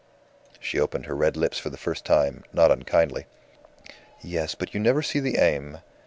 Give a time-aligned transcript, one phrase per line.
[0.59, 3.27] She opened her red lips for the first time, not unkindly.
[4.21, 5.77] "Yes, but you never see the aim.